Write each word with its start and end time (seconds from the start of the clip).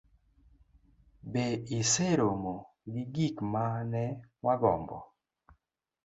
be 1.31 1.45
iseromo 1.79 2.55
gi 2.91 3.03
gik 3.13 3.37
ma 3.51 3.65
ne 3.91 4.03
wagombo? 4.45 4.97